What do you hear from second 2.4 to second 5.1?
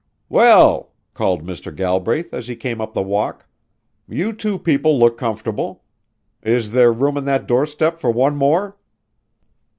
he came up the walk, "you two people